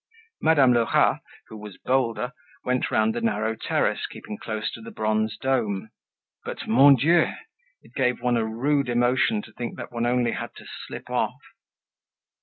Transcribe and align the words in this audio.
Madame 0.41 0.73
Lerat, 0.73 1.19
who 1.47 1.55
was 1.57 1.77
bolder, 1.77 2.33
went 2.63 2.89
round 2.89 3.13
the 3.13 3.21
narrow 3.21 3.55
terrace, 3.55 4.07
keeping 4.07 4.35
close 4.35 4.71
to 4.71 4.81
the 4.81 4.89
bronze 4.89 5.37
dome; 5.37 5.91
but, 6.43 6.67
mon 6.67 6.95
Dieu, 6.95 7.27
it 7.83 7.93
gave 7.93 8.19
one 8.19 8.35
a 8.35 8.43
rude 8.43 8.89
emotion 8.89 9.43
to 9.43 9.53
think 9.53 9.77
that 9.77 9.91
one 9.91 10.07
only 10.07 10.31
had 10.31 10.49
to 10.55 10.65
slip 10.87 11.07
off. 11.11 11.37